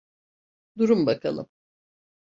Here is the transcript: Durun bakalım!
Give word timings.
Durun 0.77 1.05
bakalım! 1.05 1.49